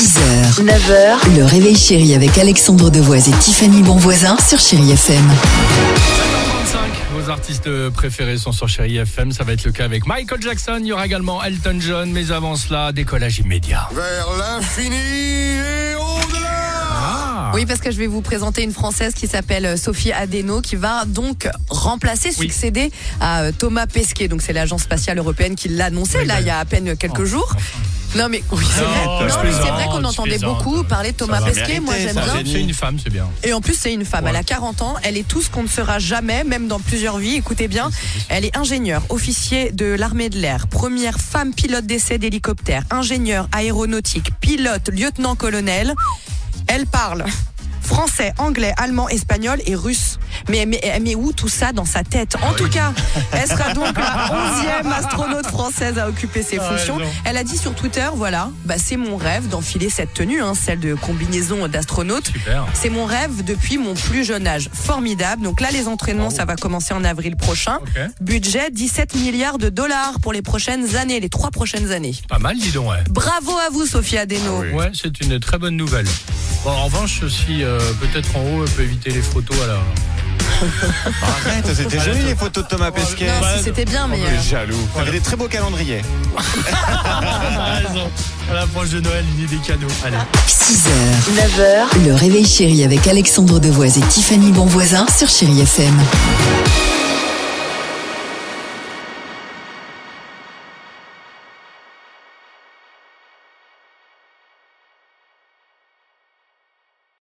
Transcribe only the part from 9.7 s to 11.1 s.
cas avec Michael Jackson. Il y aura